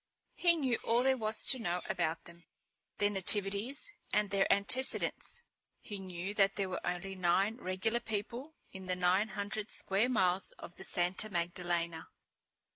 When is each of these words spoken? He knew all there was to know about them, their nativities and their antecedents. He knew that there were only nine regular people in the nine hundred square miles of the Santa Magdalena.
He 0.33 0.55
knew 0.55 0.79
all 0.83 1.03
there 1.03 1.15
was 1.15 1.45
to 1.45 1.59
know 1.59 1.83
about 1.87 2.25
them, 2.25 2.43
their 2.97 3.11
nativities 3.11 3.93
and 4.11 4.31
their 4.31 4.51
antecedents. 4.51 5.43
He 5.79 5.99
knew 5.99 6.33
that 6.33 6.55
there 6.55 6.69
were 6.69 6.81
only 6.83 7.13
nine 7.13 7.57
regular 7.57 7.99
people 7.99 8.55
in 8.71 8.87
the 8.87 8.95
nine 8.95 9.27
hundred 9.27 9.69
square 9.69 10.09
miles 10.09 10.53
of 10.53 10.75
the 10.77 10.83
Santa 10.83 11.29
Magdalena. 11.29 12.07